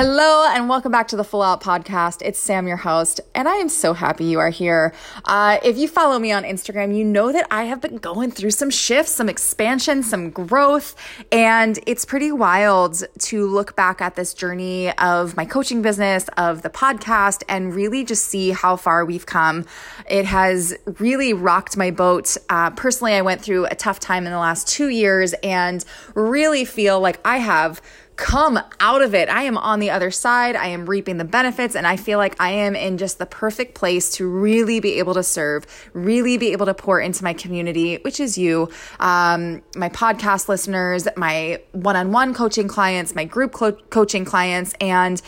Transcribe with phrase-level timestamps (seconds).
[0.00, 2.22] Hello and welcome back to the Full Out Podcast.
[2.22, 4.94] It's Sam, your host, and I am so happy you are here.
[5.24, 8.52] Uh, if you follow me on Instagram, you know that I have been going through
[8.52, 10.94] some shifts, some expansion, some growth,
[11.32, 16.62] and it's pretty wild to look back at this journey of my coaching business, of
[16.62, 19.64] the podcast, and really just see how far we've come.
[20.08, 22.36] It has really rocked my boat.
[22.48, 25.84] Uh, personally, I went through a tough time in the last two years and
[26.14, 27.82] really feel like I have
[28.18, 29.28] come out of it.
[29.28, 30.56] I am on the other side.
[30.56, 33.74] I am reaping the benefits, and I feel like I am in just the perfect
[33.74, 35.64] place to really be able to serve,
[35.94, 41.06] really be able to pour into my community, which is you, um, my podcast listeners,
[41.16, 45.22] my one on one coaching clients, my group co- coaching clients, and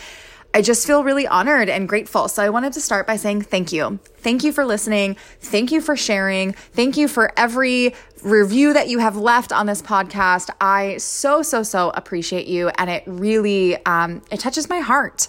[0.53, 2.27] I just feel really honored and grateful.
[2.27, 3.99] So I wanted to start by saying thank you.
[4.21, 5.15] Thank you for listening.
[5.39, 6.53] Thank you for sharing.
[6.53, 7.93] Thank you for every
[8.23, 10.49] review that you have left on this podcast.
[10.59, 12.69] I so, so, so appreciate you.
[12.69, 15.27] And it really, um, it touches my heart.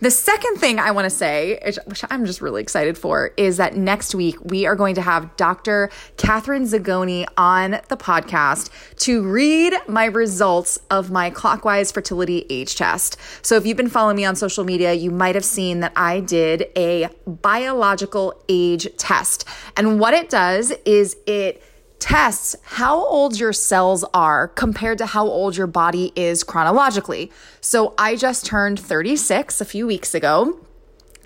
[0.00, 3.76] The second thing I want to say, which I'm just really excited for, is that
[3.76, 5.90] next week we are going to have Dr.
[6.16, 13.16] Catherine Zagone on the podcast to read my results of my clockwise fertility age test.
[13.42, 16.20] So if you've been following me on social media, you might have seen that I
[16.20, 19.44] did a biological age test.
[19.76, 21.62] And what it does is it
[21.98, 27.30] tests how old your cells are compared to how old your body is chronologically.
[27.60, 30.58] So I just turned 36 a few weeks ago.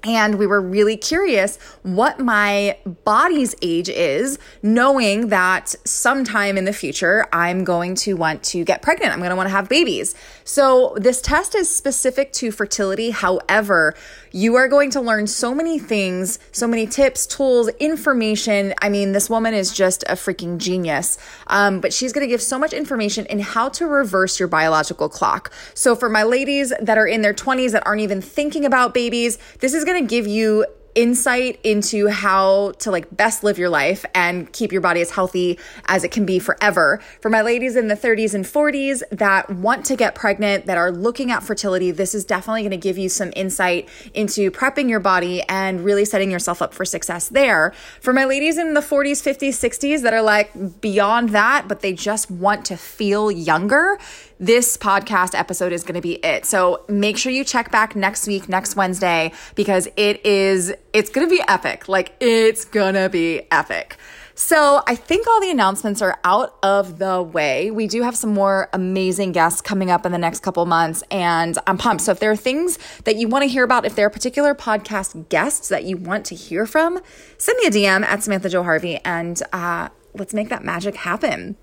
[0.06, 6.72] And we were really curious what my body's age is, knowing that sometime in the
[6.72, 9.12] future I'm going to want to get pregnant.
[9.12, 10.14] I'm going to want to have babies.
[10.44, 13.10] So, this test is specific to fertility.
[13.10, 13.94] However,
[14.30, 18.74] you are going to learn so many things, so many tips, tools, information.
[18.80, 21.18] I mean, this woman is just a freaking genius.
[21.48, 25.08] Um, but she's going to give so much information in how to reverse your biological
[25.08, 25.52] clock.
[25.74, 29.38] So, for my ladies that are in their 20s that aren't even thinking about babies,
[29.58, 30.66] this is going to give you
[30.97, 35.59] insight into how to like best live your life and keep your body as healthy
[35.87, 37.00] as it can be forever.
[37.20, 40.91] For my ladies in the 30s and 40s that want to get pregnant, that are
[40.91, 45.00] looking at fertility, this is definitely going to give you some insight into prepping your
[45.00, 47.72] body and really setting yourself up for success there.
[48.00, 51.93] For my ladies in the 40s, 50s, 60s that are like beyond that, but they
[51.93, 53.99] just want to feel younger,
[54.38, 56.44] this podcast episode is going to be it.
[56.44, 61.28] So make sure you check back next week, next Wednesday, because it is, it's going
[61.28, 61.90] to be epic.
[61.90, 63.98] Like it's going to be epic.
[64.34, 67.70] So I think all the announcements are out of the way.
[67.70, 71.58] We do have some more amazing guests coming up in the next couple months, and
[71.66, 72.02] I'm pumped.
[72.02, 74.54] So if there are things that you want to hear about, if there are particular
[74.54, 77.00] podcast guests that you want to hear from,
[77.36, 81.56] send me a DM at Samantha Jo Harvey, and uh, let's make that magic happen.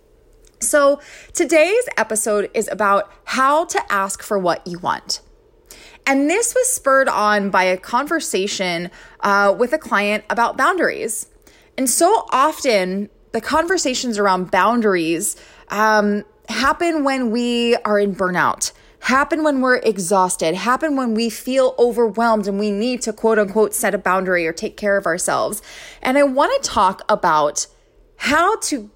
[0.59, 1.01] So,
[1.33, 5.21] today's episode is about how to ask for what you want.
[6.05, 8.91] And this was spurred on by a conversation
[9.21, 11.27] uh, with a client about boundaries.
[11.77, 15.35] And so often, the conversations around boundaries
[15.69, 21.73] um, happen when we are in burnout, happen when we're exhausted, happen when we feel
[21.79, 25.61] overwhelmed and we need to quote unquote set a boundary or take care of ourselves.
[26.01, 27.67] And I want to talk about
[28.17, 28.89] how to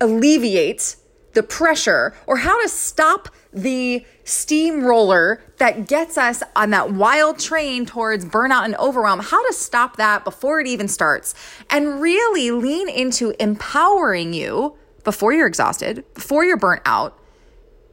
[0.00, 0.96] alleviate
[1.32, 7.86] the pressure or how to stop the steamroller that gets us on that wild train
[7.86, 11.34] towards burnout and overwhelm, how to stop that before it even starts,
[11.70, 17.18] and really lean into empowering you before you're exhausted, before you're burnt out,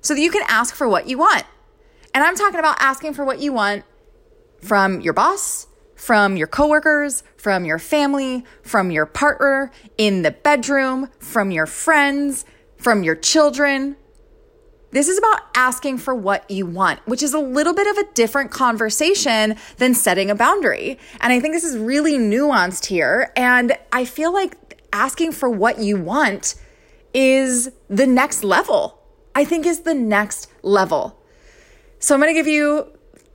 [0.01, 1.43] so that you can ask for what you want.
[2.13, 3.83] And I'm talking about asking for what you want
[4.61, 11.09] from your boss, from your coworkers, from your family, from your partner, in the bedroom,
[11.19, 12.45] from your friends,
[12.77, 13.95] from your children.
[14.91, 18.11] This is about asking for what you want, which is a little bit of a
[18.13, 20.99] different conversation than setting a boundary.
[21.21, 23.31] And I think this is really nuanced here.
[23.37, 26.55] And I feel like asking for what you want
[27.13, 28.99] is the next level.
[29.33, 31.17] I think is the next level.
[31.99, 32.91] So I'm going to give you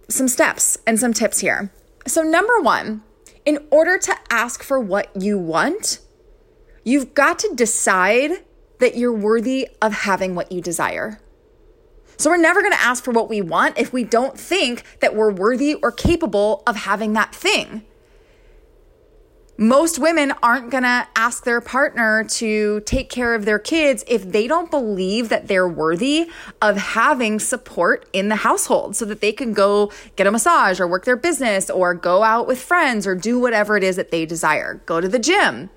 [0.09, 1.73] some steps and some tips here.
[2.06, 3.02] So, number one,
[3.44, 6.00] in order to ask for what you want,
[6.85, 8.44] you've got to decide
[8.79, 11.20] that you're worthy of having what you desire.
[12.16, 15.14] So, we're never going to ask for what we want if we don't think that
[15.14, 17.84] we're worthy or capable of having that thing
[19.58, 24.30] most women aren't going to ask their partner to take care of their kids if
[24.30, 26.30] they don't believe that they're worthy
[26.60, 30.86] of having support in the household so that they can go get a massage or
[30.86, 34.26] work their business or go out with friends or do whatever it is that they
[34.26, 35.70] desire, go to the gym.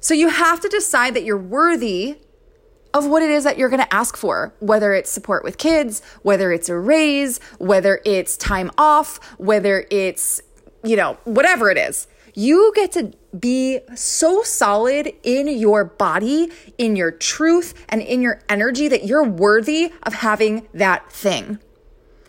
[0.00, 2.18] So you have to decide that you're worthy
[2.98, 6.02] of what it is that you're going to ask for, whether it's support with kids,
[6.22, 10.40] whether it's a raise, whether it's time off, whether it's,
[10.84, 12.06] you know, whatever it is.
[12.34, 18.42] You get to be so solid in your body, in your truth, and in your
[18.48, 21.58] energy that you're worthy of having that thing.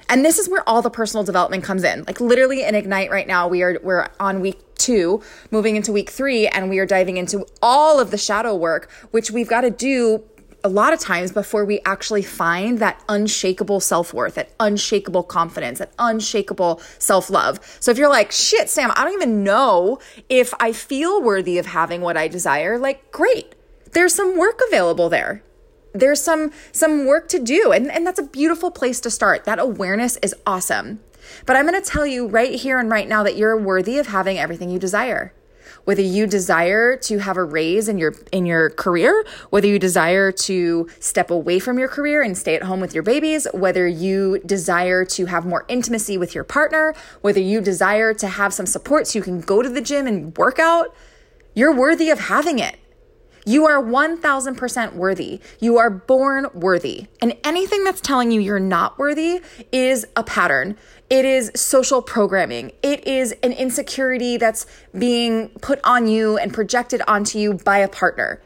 [0.10, 2.04] And this is where all the personal development comes in.
[2.06, 6.10] Like literally in Ignite right now, we are we're on week two, moving into week
[6.10, 9.70] three, and we are diving into all of the shadow work, which we've got to
[9.70, 10.24] do
[10.64, 15.80] a lot of times before we actually find that unshakable self worth, that unshakable confidence,
[15.80, 17.60] that unshakable self love.
[17.80, 21.68] So if you're like, shit, Sam, I don't even know if I feel worthy of
[21.68, 23.56] having what I desire, like, great.
[23.92, 25.44] There's some work available there.
[25.94, 29.46] There's some some work to do and, and that's a beautiful place to start.
[29.46, 31.00] That awareness is awesome.
[31.46, 34.08] But I'm going to tell you right here and right now that you're worthy of
[34.08, 35.34] having everything you desire
[35.90, 40.32] whether you desire to have a raise in your in your career, whether you desire
[40.32, 44.38] to step away from your career and stay at home with your babies, whether you
[44.46, 49.08] desire to have more intimacy with your partner, whether you desire to have some support
[49.08, 50.96] so you can go to the gym and work out,
[51.56, 52.78] you're worthy of having it.
[53.46, 55.40] You are 1000% worthy.
[55.60, 57.08] You are born worthy.
[57.20, 59.42] And anything that's telling you you're not worthy
[59.72, 60.78] is a pattern.
[61.10, 62.72] It is social programming.
[62.84, 67.88] It is an insecurity that's being put on you and projected onto you by a
[67.88, 68.44] partner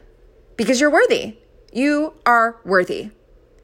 [0.56, 1.36] because you're worthy.
[1.74, 3.10] You are worthy.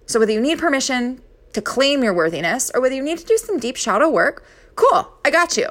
[0.05, 1.23] So, whether you need permission
[1.55, 4.45] to claim your worthiness or whether you need to do some deep shadow work,
[4.75, 5.69] cool, I got you.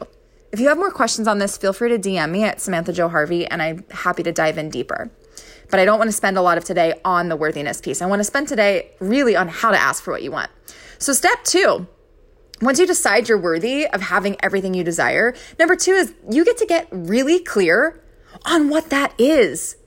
[0.51, 3.09] If you have more questions on this, feel free to DM me at Samantha Jo
[3.09, 5.11] Harvey and I'm happy to dive in deeper.
[5.69, 8.01] But I don't want to spend a lot of today on the worthiness piece.
[8.01, 10.49] I want to spend today really on how to ask for what you want.
[10.97, 11.85] So, step two
[12.61, 16.57] once you decide you're worthy of having everything you desire, number two is you get
[16.57, 18.01] to get really clear
[18.45, 19.77] on what that is.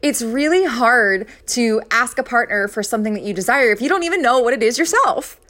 [0.00, 4.04] It's really hard to ask a partner for something that you desire if you don't
[4.04, 5.40] even know what it is yourself.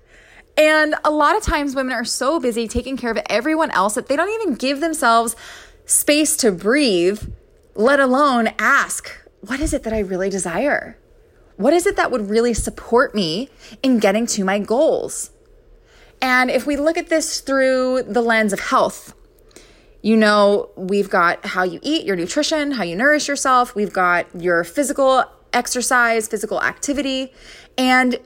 [0.57, 4.09] And a lot of times women are so busy taking care of everyone else that
[4.09, 5.37] they don't even give themselves
[5.85, 7.31] space to breathe,
[7.75, 9.11] let alone ask,
[9.41, 10.99] what is it that I really desire?
[11.57, 13.51] What is it that would really support me
[13.83, 15.31] in getting to my goals?
[16.21, 19.15] And if we look at this through the lens of health,
[20.03, 24.27] you know, we've got how you eat, your nutrition, how you nourish yourself, we've got
[24.35, 27.33] your physical exercise, physical activity.
[27.77, 28.19] And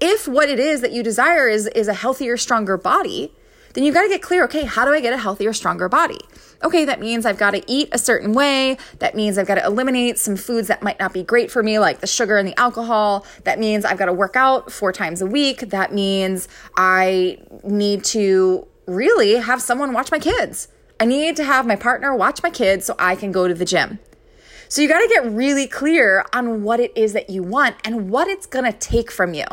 [0.00, 3.32] if what it is that you desire is is a healthier, stronger body,
[3.74, 6.18] then you've got to get clear, okay, how do I get a healthier, stronger body?
[6.64, 8.78] okay, that means I've got to eat a certain way.
[8.98, 11.78] That means I've got to eliminate some foods that might not be great for me,
[11.78, 13.26] like the sugar and the alcohol.
[13.44, 15.60] That means I've got to work out four times a week.
[15.70, 20.68] That means I need to really have someone watch my kids.
[20.98, 23.64] I need to have my partner watch my kids so I can go to the
[23.64, 23.98] gym.
[24.68, 28.10] So you got to get really clear on what it is that you want and
[28.10, 29.44] what it's going to take from you.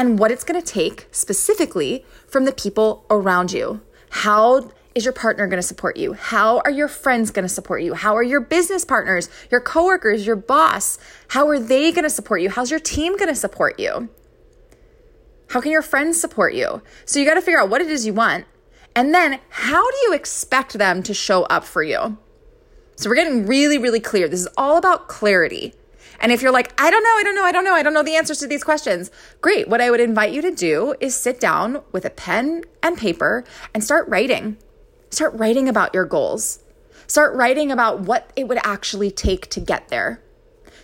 [0.00, 3.82] And what it's going to take specifically from the people around you.
[4.08, 6.14] How is your partner going to support you?
[6.14, 7.92] How are your friends going to support you?
[7.92, 10.96] How are your business partners, your coworkers, your boss?
[11.28, 12.48] How are they going to support you?
[12.48, 14.08] How's your team going to support you?
[15.50, 16.80] How can your friends support you?
[17.04, 18.46] So you got to figure out what it is you want.
[18.96, 22.16] And then how do you expect them to show up for you?
[22.96, 24.28] So we're getting really, really clear.
[24.28, 25.74] This is all about clarity.
[26.20, 27.94] And if you're like, I don't know, I don't know, I don't know, I don't
[27.94, 29.68] know the answers to these questions, great.
[29.68, 33.44] What I would invite you to do is sit down with a pen and paper
[33.74, 34.58] and start writing.
[35.10, 36.60] Start writing about your goals.
[37.06, 40.22] Start writing about what it would actually take to get there.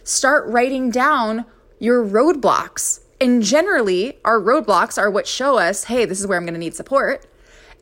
[0.03, 1.45] Start writing down
[1.79, 3.01] your roadblocks.
[3.21, 6.61] And generally, our roadblocks are what show us, hey, this is where I'm going to
[6.61, 7.27] need support.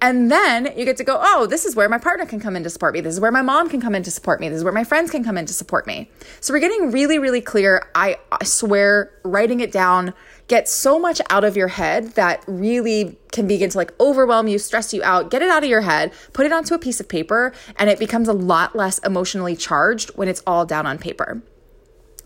[0.05, 2.63] And then you get to go, oh, this is where my partner can come in
[2.65, 3.01] to support me.
[3.01, 4.51] This is where my mom can come in to support me.
[4.51, 6.11] This is where my friends can come in to support me.
[6.41, 7.89] So we're getting really, really clear.
[7.95, 10.13] I, swear, writing it down
[10.47, 14.59] gets so much out of your head that really can begin to like overwhelm you,
[14.59, 15.31] stress you out.
[15.31, 17.99] Get it out of your head, put it onto a piece of paper, and it
[17.99, 21.41] becomes a lot less emotionally charged when it's all down on paper.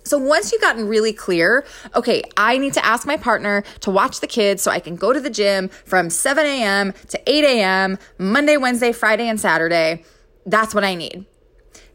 [0.09, 4.21] So once you've gotten really clear, okay, I need to ask my partner to watch
[4.21, 6.95] the kids so I can go to the gym from 7 a.m.
[7.09, 10.05] to 8 a.m., Monday, Wednesday, Friday, and Saturday.
[10.47, 11.27] That's what I need.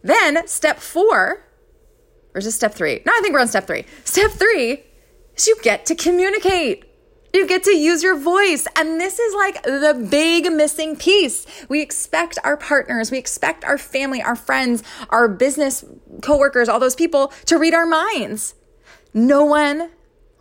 [0.03, 1.43] Then step four,
[2.35, 3.01] or is this step three?
[3.05, 3.85] No, I think we're on step three.
[4.03, 4.83] Step three
[5.35, 6.85] is you get to communicate.
[7.33, 8.67] You get to use your voice.
[8.75, 11.47] And this is like the big missing piece.
[11.67, 15.83] We expect our partners, we expect our family, our friends, our business
[16.21, 18.53] coworkers, all those people to read our minds.
[19.15, 19.89] No one, well,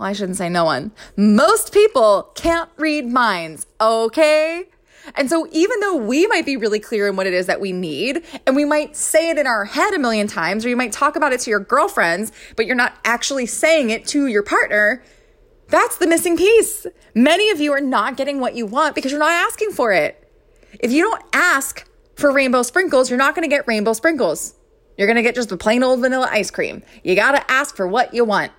[0.00, 4.64] I shouldn't say no one, most people can't read minds, okay?
[5.14, 7.72] And so, even though we might be really clear in what it is that we
[7.72, 10.92] need, and we might say it in our head a million times, or you might
[10.92, 15.02] talk about it to your girlfriends, but you're not actually saying it to your partner,
[15.72, 16.86] that's the missing piece.
[17.14, 20.22] Many of you are not getting what you want because you're not asking for it.
[20.78, 24.54] If you don't ask for rainbow sprinkles, you're not going to get rainbow sprinkles.
[24.98, 26.82] You're going to get just the plain old vanilla ice cream.
[27.02, 28.52] You got to ask for what you want.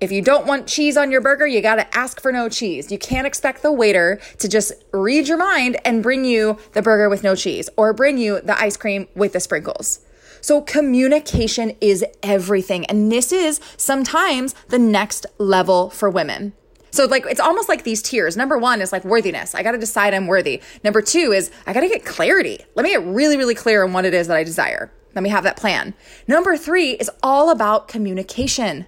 [0.00, 2.90] If you don't want cheese on your burger, you got to ask for no cheese.
[2.90, 7.10] You can't expect the waiter to just read your mind and bring you the burger
[7.10, 10.00] with no cheese or bring you the ice cream with the sprinkles.
[10.40, 12.86] So communication is everything.
[12.86, 16.52] And this is sometimes the next level for women.
[16.90, 18.36] So like it's almost like these tiers.
[18.36, 19.54] Number 1 is like worthiness.
[19.54, 20.62] I got to decide I'm worthy.
[20.82, 22.60] Number 2 is I got to get clarity.
[22.74, 24.90] Let me get really really clear on what it is that I desire.
[25.14, 25.94] Let me have that plan.
[26.26, 28.86] Number 3 is all about communication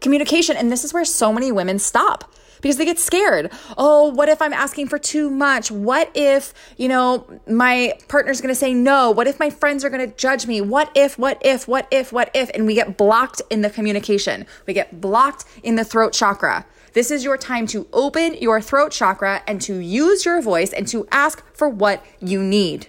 [0.00, 0.56] communication.
[0.56, 2.29] And this is where so many women stop
[2.60, 3.50] because they get scared.
[3.76, 5.70] Oh, what if I'm asking for too much?
[5.70, 9.10] What if, you know, my partner's going to say no?
[9.10, 10.60] What if my friends are going to judge me?
[10.60, 12.50] What if, what if, what if, what if?
[12.50, 14.46] And we get blocked in the communication.
[14.66, 16.66] We get blocked in the throat chakra.
[16.92, 20.88] This is your time to open your throat chakra and to use your voice and
[20.88, 22.88] to ask for what you need.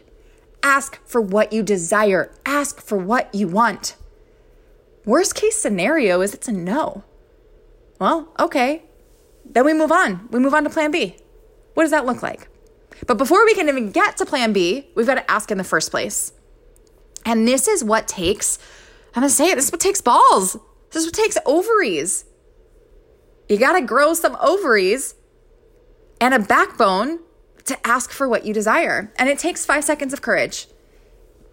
[0.64, 2.32] Ask for what you desire.
[2.46, 3.96] Ask for what you want.
[5.06, 7.04] Worst case scenario is it's a no.
[8.00, 8.84] Well, okay.
[9.52, 10.28] Then we move on.
[10.32, 11.16] We move on to plan B.
[11.74, 12.48] What does that look like?
[13.08, 15.64] But before we can even get to plan B, we've got to ask in the
[15.64, 16.32] first place.
[17.26, 18.60] And this is what takes,
[19.16, 20.58] I'm to say it, this is what takes balls.
[20.92, 22.26] This is what takes ovaries.
[23.48, 25.16] You got to grow some ovaries
[26.20, 27.20] and a backbone
[27.66, 29.12] to ask for what you desire.
[29.18, 30.68] And it takes five seconds of courage.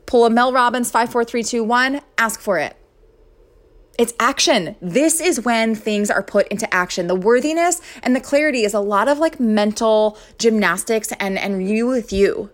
[0.06, 2.00] Pull a Mel Robbins five, four, three, two, one.
[2.16, 2.77] ask for it.
[3.98, 4.76] It's action.
[4.80, 7.08] This is when things are put into action.
[7.08, 11.88] The worthiness and the clarity is a lot of like mental gymnastics and, and you
[11.88, 12.50] with you.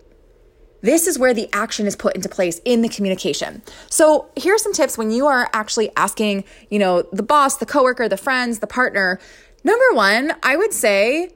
[0.81, 3.61] This is where the action is put into place in the communication.
[3.91, 7.65] So here are some tips when you are actually asking, you know, the boss, the
[7.67, 9.19] coworker, the friends, the partner.
[9.63, 11.29] Number one, I would say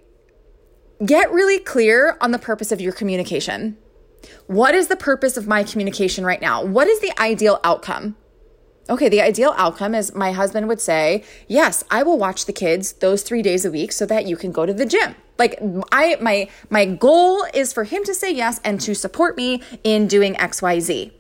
[1.06, 3.78] get really clear on the purpose of your communication.
[4.48, 6.64] What is the purpose of my communication right now?
[6.64, 8.16] What is the ideal outcome?
[8.90, 12.94] Okay, the ideal outcome is my husband would say, "Yes, I will watch the kids
[12.94, 16.18] those 3 days a week so that you can go to the gym." Like I
[16.20, 20.34] my my goal is for him to say yes and to support me in doing
[20.36, 21.12] XYZ.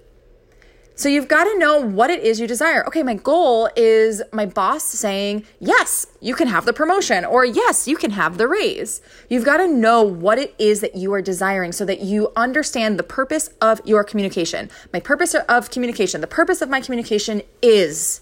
[1.00, 2.86] So you've got to know what it is you desire.
[2.86, 7.88] Okay, my goal is my boss saying, yes, you can have the promotion, or yes,
[7.88, 9.01] you can have the raise.
[9.29, 13.00] You've got to know what it is that you are desiring so that you understand
[13.00, 14.70] the purpose of your communication.
[14.91, 18.20] My purpose of communication, the purpose of my communication is.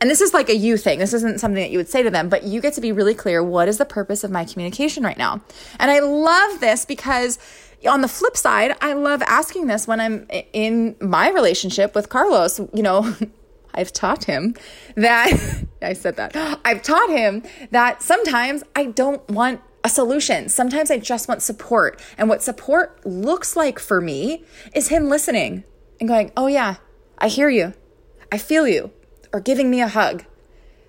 [0.00, 0.98] And this is like a you thing.
[0.98, 3.14] This isn't something that you would say to them, but you get to be really
[3.14, 5.40] clear what is the purpose of my communication right now?
[5.78, 7.38] And I love this because
[7.86, 12.58] on the flip side, I love asking this when I'm in my relationship with Carlos.
[12.72, 13.14] You know,
[13.74, 14.54] I've taught him
[14.96, 15.30] that,
[15.82, 20.48] I said that, I've taught him that sometimes I don't want a solution.
[20.48, 22.00] Sometimes I just want support.
[22.18, 24.44] And what support looks like for me
[24.74, 25.64] is him listening
[25.98, 26.76] and going, Oh, yeah,
[27.18, 27.72] I hear you.
[28.30, 28.90] I feel you.
[29.32, 30.24] Or giving me a hug.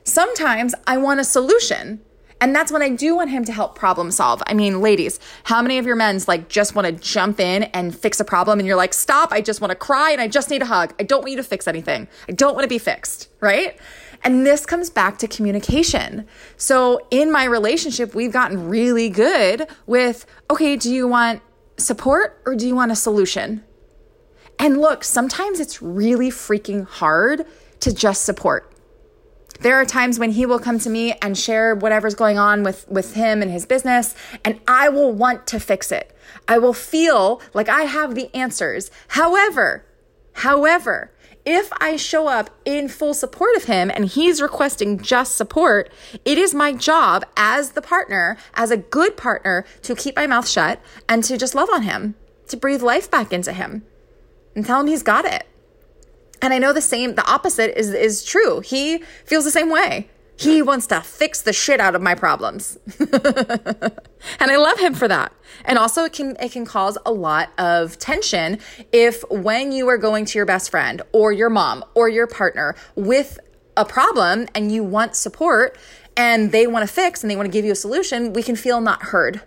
[0.03, 2.01] Sometimes I want a solution
[2.41, 4.41] and that's when I do want him to help problem solve.
[4.48, 7.95] I mean, ladies, how many of your men's like just want to jump in and
[7.95, 10.50] fix a problem and you're like, stop, I just want to cry and I just
[10.50, 10.93] need a hug.
[11.00, 12.07] I don't want you to fix anything.
[12.27, 13.77] I don't want to be fixed, right?
[14.24, 16.27] And this comes back to communication.
[16.57, 21.41] So in my relationship, we've gotten really good with okay, do you want
[21.77, 23.63] support or do you want a solution?
[24.57, 27.45] And look, sometimes it's really freaking hard
[27.81, 28.70] to just support.
[29.61, 32.87] There are times when he will come to me and share whatever's going on with,
[32.87, 36.15] with him and his business, and I will want to fix it.
[36.47, 38.89] I will feel like I have the answers.
[39.09, 39.85] However,
[40.33, 41.11] however,
[41.45, 45.91] if I show up in full support of him and he's requesting just support,
[46.25, 50.47] it is my job as the partner, as a good partner, to keep my mouth
[50.47, 52.15] shut and to just love on him,
[52.47, 53.83] to breathe life back into him
[54.55, 55.45] and tell him he's got it.
[56.41, 58.62] And I know the same, the opposite is, is true.
[58.62, 60.10] He feels the same way.
[60.38, 62.79] He wants to fix the shit out of my problems.
[63.00, 63.12] and
[64.39, 65.31] I love him for that.
[65.65, 68.57] And also it can it can cause a lot of tension
[68.91, 72.75] if when you are going to your best friend or your mom or your partner
[72.95, 73.39] with
[73.77, 75.77] a problem and you want support
[76.17, 78.55] and they want to fix and they want to give you a solution, we can
[78.55, 79.41] feel not heard.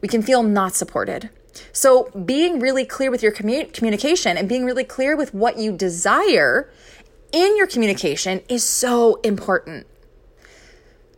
[0.00, 1.30] We can feel not supported.
[1.72, 5.72] So, being really clear with your commu- communication and being really clear with what you
[5.76, 6.70] desire
[7.32, 9.86] in your communication is so important.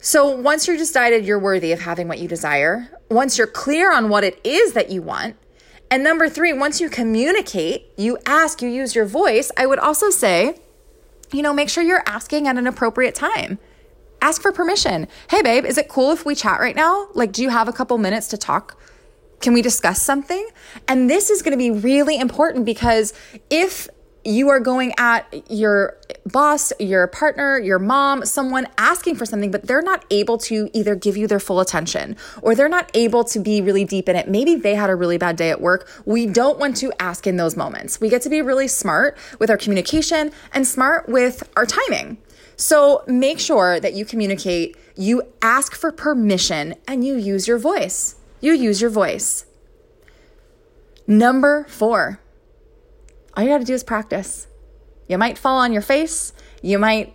[0.05, 4.09] So once you're decided you're worthy of having what you desire, once you're clear on
[4.09, 5.37] what it is that you want,
[5.93, 10.11] and number three, once you communicate, you ask, you use your voice, I would also
[10.11, 10.57] say,
[11.33, 13.59] you know, make sure you're asking at an appropriate time.
[14.21, 15.07] Ask for permission.
[15.31, 17.09] Hey, babe, is it cool if we chat right now?
[17.15, 18.77] Like, do you have a couple minutes to talk?
[19.43, 20.49] Can we discuss something?
[20.87, 23.13] And this is going to be really important because
[23.51, 23.89] if
[24.25, 29.67] you are going at your boss, your partner, your mom, someone asking for something, but
[29.67, 33.41] they're not able to either give you their full attention or they're not able to
[33.41, 34.29] be really deep in it.
[34.29, 35.91] Maybe they had a really bad day at work.
[36.07, 38.01] We don't want to ask in those moments.
[38.01, 42.19] We get to be really smart with our communication and smart with our timing.
[42.57, 48.15] So make sure that you communicate, you ask for permission, and you use your voice.
[48.43, 49.47] You use your voice.
[51.07, 52.21] Number four
[53.35, 54.47] all you got to do is practice.
[55.09, 56.33] You might fall on your face.
[56.61, 57.15] You might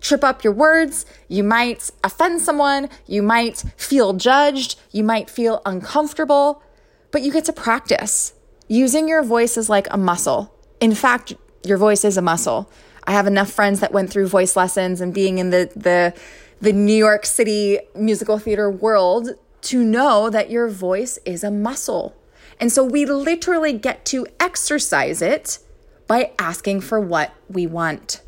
[0.00, 1.06] trip up your words.
[1.28, 2.88] You might offend someone.
[3.06, 4.78] You might feel judged.
[4.92, 6.62] You might feel uncomfortable,
[7.10, 8.34] but you get to practice.
[8.68, 10.54] Using your voice is like a muscle.
[10.80, 12.70] In fact, your voice is a muscle.
[13.04, 16.14] I have enough friends that went through voice lessons and being in the, the,
[16.60, 19.30] the New York City musical theater world
[19.62, 22.16] to know that your voice is a muscle.
[22.58, 25.58] And so we literally get to exercise it
[26.06, 28.22] by asking for what we want.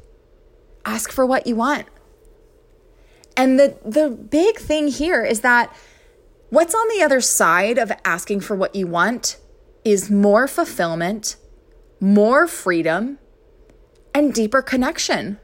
[0.84, 1.86] Ask for what you want.
[3.36, 5.74] And the, the big thing here is that
[6.50, 9.38] what's on the other side of asking for what you want
[9.84, 11.36] is more fulfillment,
[11.98, 13.18] more freedom,
[14.14, 15.38] and deeper connection.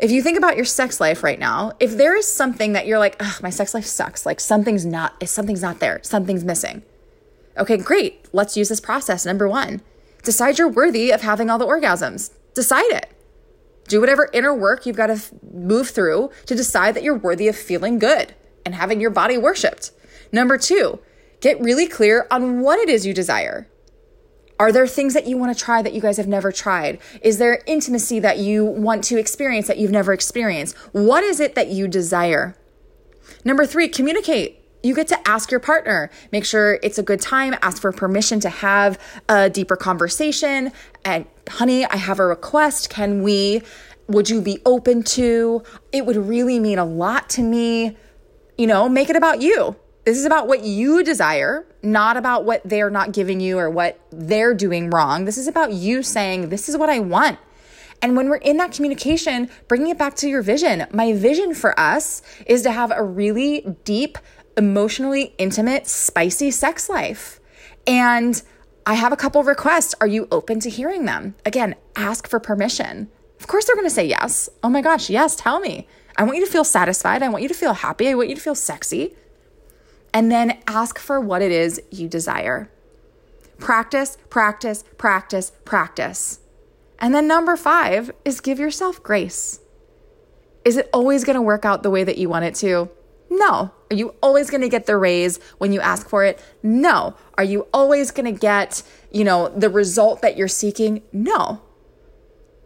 [0.00, 2.98] If you think about your sex life right now, if there is something that you're
[2.98, 6.82] like, my sex life sucks, like something's not, something's not there, something's missing.
[7.58, 8.26] Okay, great.
[8.32, 9.26] Let's use this process.
[9.26, 9.82] Number one,
[10.22, 12.30] decide you're worthy of having all the orgasms.
[12.54, 13.10] Decide it.
[13.88, 17.48] Do whatever inner work you've got to f- move through to decide that you're worthy
[17.48, 19.90] of feeling good and having your body worshiped.
[20.32, 21.00] Number two,
[21.40, 23.68] get really clear on what it is you desire.
[24.60, 26.98] Are there things that you want to try that you guys have never tried?
[27.22, 30.76] Is there intimacy that you want to experience that you've never experienced?
[30.92, 32.54] What is it that you desire?
[33.42, 36.10] Number three, communicate you get to ask your partner.
[36.30, 37.54] Make sure it's a good time.
[37.62, 38.98] Ask for permission to have
[39.30, 40.72] a deeper conversation.
[41.06, 42.90] And, honey, I have a request.
[42.90, 43.62] Can we?
[44.08, 45.62] Would you be open to?
[45.90, 47.96] It would really mean a lot to me.
[48.58, 49.76] You know, make it about you.
[50.04, 54.00] This is about what you desire, not about what they're not giving you or what
[54.10, 55.26] they're doing wrong.
[55.26, 57.38] This is about you saying, This is what I want.
[58.02, 60.86] And when we're in that communication, bringing it back to your vision.
[60.90, 64.16] My vision for us is to have a really deep,
[64.56, 67.40] emotionally intimate, spicy sex life.
[67.86, 68.42] And
[68.86, 69.94] I have a couple requests.
[70.00, 71.34] Are you open to hearing them?
[71.44, 73.10] Again, ask for permission.
[73.38, 74.48] Of course, they're going to say yes.
[74.62, 75.86] Oh my gosh, yes, tell me.
[76.16, 77.22] I want you to feel satisfied.
[77.22, 78.08] I want you to feel happy.
[78.08, 79.14] I want you to feel sexy.
[80.12, 82.70] And then ask for what it is you desire.
[83.58, 86.40] Practice, practice, practice, practice.
[86.98, 89.60] And then number five is give yourself grace.
[90.64, 92.90] Is it always going to work out the way that you want it to?
[93.30, 93.70] No.
[93.90, 96.42] Are you always going to get the raise when you ask for it?
[96.62, 97.14] No.
[97.34, 101.02] Are you always going to get, you know, the result that you're seeking?
[101.12, 101.62] No.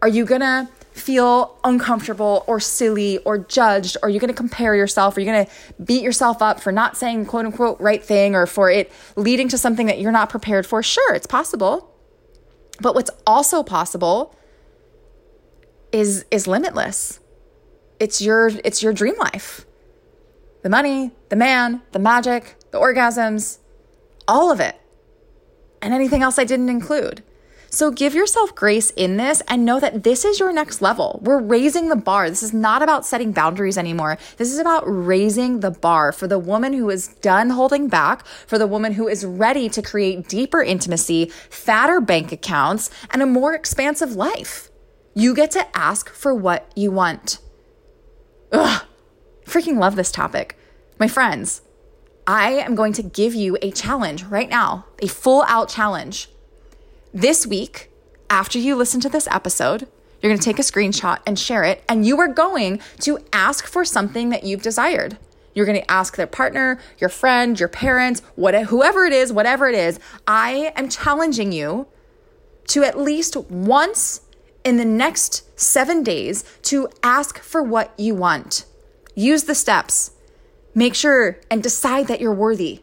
[0.03, 3.97] Are you going to feel uncomfortable or silly or judged?
[4.03, 5.17] Or you're you going to compare yourself?
[5.17, 5.53] Are you're going to
[5.83, 9.59] beat yourself up for not saying quote unquote right thing or for it leading to
[9.59, 10.83] something that you're not prepared for?
[10.83, 11.91] Sure, it's possible.
[12.81, 14.35] But what's also possible
[15.93, 17.21] is is limitless.
[18.01, 19.67] It's your it's your dream life
[20.63, 23.59] the money, the man, the magic, the orgasms,
[24.27, 24.75] all of it,
[25.83, 27.23] and anything else I didn't include.
[27.75, 31.19] So give yourself grace in this and know that this is your next level.
[31.25, 32.31] We're raising the bar.
[32.31, 34.17] This is not about setting boundaries anymore.
[34.37, 38.59] This is about raising the bar for the woman who is done holding back, for
[38.59, 43.57] the woman who is ready to create deeper intimacy, fatter bank accounts, and a more
[43.57, 44.71] expansive life.
[45.13, 47.41] You get to ask for what you want.
[48.53, 48.85] Ugh,
[49.45, 50.57] freaking love this topic.
[51.01, 51.61] My friends,
[52.25, 56.29] I am going to give you a challenge right now, a full out challenge.
[57.17, 57.93] This week,
[58.29, 59.87] after you listen to this episode,
[60.21, 63.67] you're going to take a screenshot and share it, and you are going to ask
[63.67, 65.17] for something that you've desired.
[65.55, 69.69] You're going to ask their partner, your friend, your parents, whatever, whoever it is, whatever
[69.69, 70.01] it is.
[70.27, 71.87] I am challenging you
[72.71, 74.23] to at least once
[74.65, 78.65] in the next seven days to ask for what you want.
[79.15, 80.11] Use the steps.
[80.75, 82.83] Make sure and decide that you're worthy.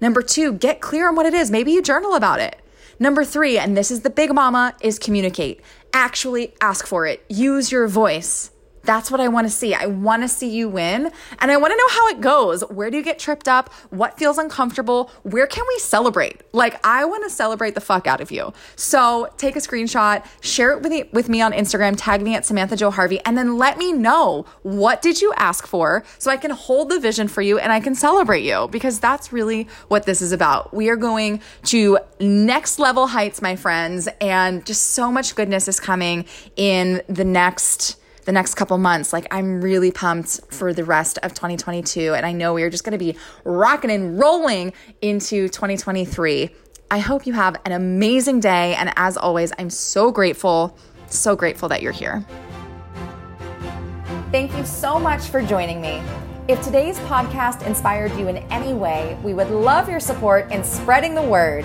[0.00, 1.50] Number two, get clear on what it is.
[1.50, 2.60] Maybe you journal about it.
[2.98, 5.60] Number three, and this is the big mama, is communicate.
[5.92, 7.24] Actually ask for it.
[7.28, 8.50] Use your voice.
[8.86, 9.74] That's what I want to see.
[9.74, 12.62] I want to see you win and I want to know how it goes.
[12.62, 13.72] Where do you get tripped up?
[13.90, 15.10] What feels uncomfortable?
[15.24, 16.42] Where can we celebrate?
[16.52, 18.52] Like, I want to celebrate the fuck out of you.
[18.76, 22.46] So take a screenshot, share it with me, with me on Instagram, tag me at
[22.46, 26.36] Samantha Jo Harvey, and then let me know what did you ask for so I
[26.36, 30.04] can hold the vision for you and I can celebrate you because that's really what
[30.04, 30.72] this is about.
[30.72, 35.80] We are going to next level heights, my friends, and just so much goodness is
[35.80, 36.24] coming
[36.56, 37.96] in the next
[38.26, 39.12] the next couple months.
[39.12, 42.12] Like, I'm really pumped for the rest of 2022.
[42.14, 46.50] And I know we are just going to be rocking and rolling into 2023.
[46.90, 48.74] I hope you have an amazing day.
[48.74, 50.76] And as always, I'm so grateful,
[51.08, 52.24] so grateful that you're here.
[54.32, 56.02] Thank you so much for joining me.
[56.48, 61.14] If today's podcast inspired you in any way, we would love your support in spreading
[61.14, 61.64] the word.